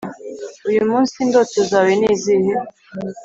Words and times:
uyu 0.69 0.81
munsi 0.89 1.13
indoto 1.23 1.57
zawe 1.69 1.91
ni 1.99 2.07
izihe? 2.15 2.53